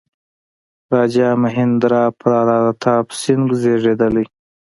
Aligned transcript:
راجا 0.93 1.29
مهیندرا 1.43 2.03
پراتاپ 2.19 3.07
سینګه 3.21 3.55
زېږېدلی. 3.61 4.25